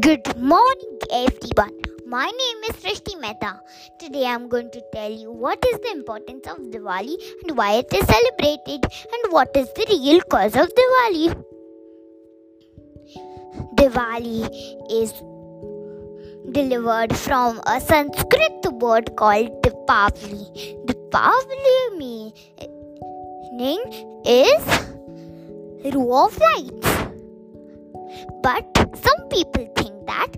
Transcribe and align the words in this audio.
Good 0.00 0.36
morning, 0.36 0.98
everyone. 1.10 1.80
My 2.06 2.26
name 2.26 2.64
is 2.68 2.76
Srishti 2.82 3.18
Mehta. 3.20 3.60
Today 3.98 4.26
I'm 4.26 4.48
going 4.48 4.70
to 4.72 4.82
tell 4.92 5.10
you 5.10 5.30
what 5.30 5.64
is 5.72 5.78
the 5.78 5.92
importance 5.92 6.46
of 6.48 6.58
Diwali 6.72 7.14
and 7.42 7.56
why 7.56 7.74
it 7.74 7.94
is 7.94 8.04
celebrated 8.04 8.84
and 8.84 9.32
what 9.32 9.56
is 9.56 9.72
the 9.74 9.86
real 9.88 10.20
cause 10.22 10.56
of 10.56 10.68
Diwali. 10.80 11.44
Diwali 13.76 14.50
is 14.90 15.12
delivered 16.52 17.16
from 17.16 17.60
a 17.66 17.80
Sanskrit 17.80 18.66
word 18.72 19.16
called 19.16 19.62
Dipavali. 19.62 20.84
Dipavali 20.86 22.32
meaning 23.52 23.80
is 24.26 25.94
row 25.94 26.26
of 26.26 26.38
lights. 26.38 26.96
But 28.42 28.75
some 28.96 29.28
people 29.28 29.66
think 29.76 30.06
that 30.06 30.32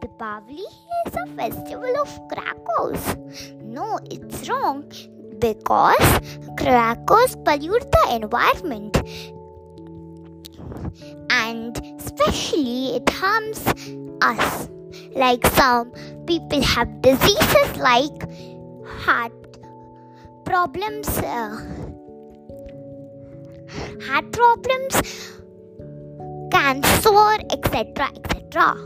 Deepavali 0.00 0.66
is 1.06 1.14
a 1.14 1.26
festival 1.36 1.94
of 2.00 2.10
crackers. 2.28 3.16
No, 3.62 3.98
it's 4.10 4.48
wrong 4.48 4.84
because 5.38 6.20
crackers 6.58 7.36
pollute 7.44 7.90
the 7.90 8.04
environment 8.22 8.96
and 11.30 11.80
especially 11.98 12.96
it 12.96 13.08
harms 13.10 13.66
us. 14.20 14.68
Like 15.14 15.46
some 15.48 15.92
people 16.26 16.62
have 16.62 17.02
diseases 17.02 17.76
like 17.76 18.28
heart 18.86 19.32
problems, 20.44 21.08
uh, 21.18 21.56
heart 24.06 24.32
problems 24.32 25.32
cancer, 26.62 27.38
etc. 27.50 28.08
etc. 28.16 28.76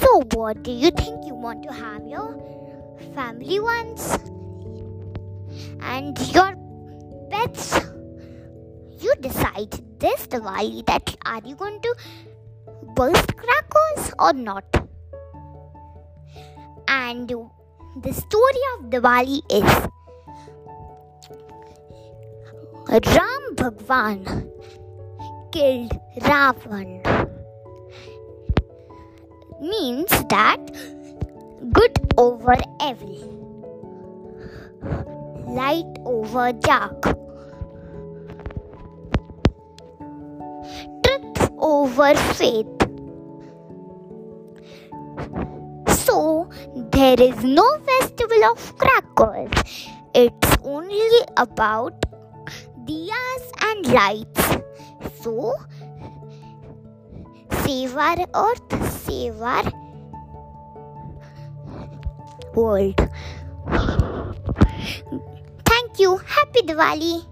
So, 0.00 0.10
what 0.34 0.62
do 0.62 0.70
you 0.70 0.90
think 0.90 1.26
you 1.26 1.34
want 1.34 1.62
to 1.62 1.72
have 1.72 2.06
your 2.06 2.36
family 3.14 3.60
once 3.60 4.18
and 5.80 6.18
your 6.34 6.52
pets? 7.30 7.80
You 9.04 9.14
decide 9.20 9.72
this 9.98 10.26
Diwali 10.26 10.84
that 10.86 11.16
are 11.24 11.40
you 11.44 11.56
going 11.56 11.80
to 11.80 11.94
burst 12.94 13.36
crackers 13.36 14.12
or 14.18 14.34
not? 14.34 14.64
And 16.88 17.28
the 17.28 18.12
story 18.12 18.64
of 18.74 18.90
Diwali 18.90 19.40
is 19.50 19.70
Ram 23.16 23.54
Bhagwan 23.56 24.50
killed 25.54 25.92
Ravan 26.18 26.88
means 29.60 30.10
that 30.30 30.58
good 31.72 31.96
over 32.18 32.56
evil, 32.82 33.20
light 35.46 35.92
over 36.04 36.50
dark, 36.52 37.02
truth 41.04 41.50
over 41.58 42.14
faith. 42.34 42.66
So, 46.04 46.50
there 46.90 47.20
is 47.20 47.44
no 47.44 47.68
festival 47.92 48.44
of 48.50 48.76
crackers, 48.76 49.88
it's 50.14 50.56
only 50.64 51.08
about 51.36 51.94
diyas 52.86 53.44
and 53.62 53.86
lights. 53.86 54.63
So, 55.22 55.54
save 57.64 57.96
our 57.96 58.26
earth, 58.34 58.92
save 59.04 59.36
world. 62.54 63.00
Thank 65.64 65.98
you. 65.98 66.16
Happy 66.18 66.62
Diwali. 66.62 67.24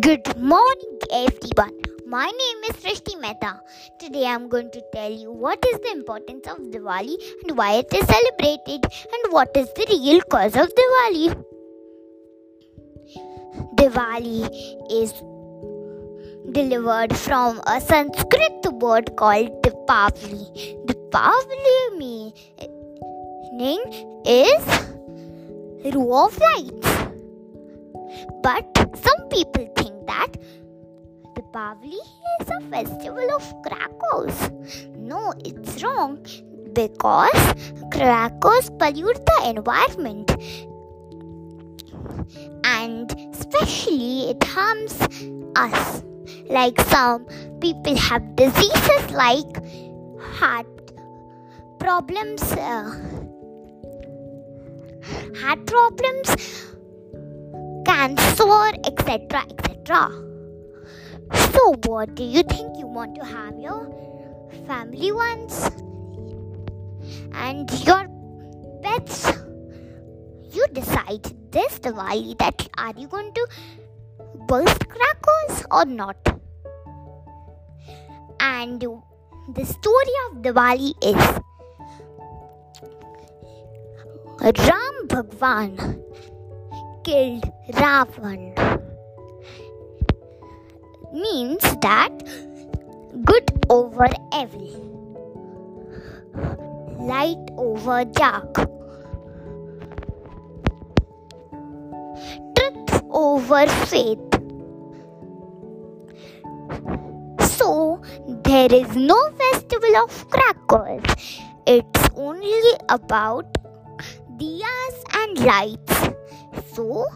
Good 0.00 0.36
morning, 0.38 0.98
everyone. 1.12 1.79
My 2.12 2.26
name 2.26 2.62
is 2.68 2.76
Srishti 2.82 3.12
Mehta. 3.20 3.60
Today 4.00 4.26
I'm 4.26 4.48
going 4.48 4.68
to 4.72 4.80
tell 4.92 5.12
you 5.12 5.30
what 5.30 5.64
is 5.64 5.78
the 5.78 5.92
importance 5.92 6.44
of 6.48 6.56
Diwali 6.72 7.16
and 7.42 7.56
why 7.56 7.74
it 7.82 7.94
is 7.98 8.04
celebrated 8.04 8.84
and 9.14 9.32
what 9.34 9.56
is 9.56 9.68
the 9.76 9.86
real 9.90 10.20
cause 10.22 10.56
of 10.56 10.72
Diwali. 10.78 11.26
Diwali 13.76 14.50
is 14.90 15.12
delivered 16.50 17.16
from 17.16 17.60
a 17.68 17.80
Sanskrit 17.80 18.66
word 18.72 19.14
called 19.14 19.62
Dipavali. 19.62 20.44
Dipavali 20.86 21.78
meaning 21.96 23.84
is 24.26 24.64
row 25.94 26.26
of 26.26 26.36
lights. 26.48 26.90
But 28.42 28.66
some 28.96 29.28
people 29.28 29.72
think 29.76 30.06
that 30.08 30.36
Deepavali 31.50 31.98
is 32.40 32.48
a 32.48 32.60
festival 32.70 33.28
of 33.34 33.54
crackers. 33.62 34.50
No, 34.96 35.32
it's 35.44 35.82
wrong 35.82 36.18
because 36.72 37.54
crackers 37.92 38.70
pollute 38.78 39.24
the 39.26 39.48
environment 39.48 40.30
and 42.64 43.10
especially 43.34 44.30
it 44.30 44.44
harms 44.44 45.00
us. 45.56 46.02
Like 46.48 46.80
some 46.82 47.26
people 47.60 47.96
have 47.96 48.36
diseases 48.36 49.10
like 49.10 49.64
heart 50.20 50.66
problems, 51.80 52.42
uh, 52.52 52.90
heart 55.40 55.66
problems, 55.66 56.36
cancer, 57.84 58.72
etc. 58.84 59.44
etc. 59.50 60.29
So, 61.32 61.74
what 61.86 62.14
do 62.14 62.24
you 62.24 62.42
think 62.42 62.78
you 62.78 62.86
want 62.86 63.14
to 63.16 63.24
have 63.24 63.58
your 63.58 63.86
family 64.66 65.12
once 65.12 65.70
and 67.32 67.70
your 67.86 68.08
pets? 68.82 69.32
You 70.52 70.66
decide 70.72 71.22
this 71.52 71.78
Diwali 71.78 72.36
that 72.38 72.68
are 72.76 72.92
you 72.96 73.06
going 73.08 73.32
to 73.34 73.46
burst 74.48 74.88
crackers 74.88 75.64
or 75.70 75.84
not? 75.84 76.16
And 78.40 78.80
the 78.80 79.64
story 79.64 80.16
of 80.30 80.42
Diwali 80.42 80.94
is 81.02 81.40
Ram 84.40 85.06
Bhagwan 85.06 85.76
killed 87.04 87.44
Ravan 87.72 88.79
means 91.12 91.62
that 91.82 92.12
good 93.24 93.50
over 93.68 94.08
evil, 94.32 94.88
light 97.00 97.50
over 97.56 98.04
dark, 98.04 98.54
truth 102.54 103.02
over 103.10 103.66
faith. 103.86 104.18
So, 107.40 108.00
there 108.44 108.72
is 108.72 108.96
no 108.96 109.18
festival 109.36 109.96
of 109.96 110.30
crackers, 110.30 111.40
it's 111.66 112.08
only 112.16 112.60
about 112.88 113.46
diyas 114.38 114.96
and 115.12 115.38
lights. 115.44 116.08
So, 116.74 117.06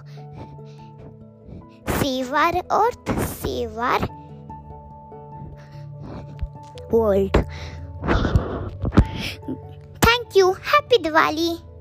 save 2.00 2.32
our 2.32 2.52
earth, 2.70 3.23
save 3.44 3.76
our 3.76 4.00
world. 6.90 7.36
Thank 10.00 10.34
you. 10.34 10.52
Happy 10.54 10.96
Diwali. 10.98 11.73